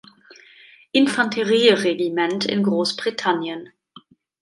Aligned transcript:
Infanterieregiment 0.93 2.45
in 2.45 2.63
Großbritannien. 2.63 3.69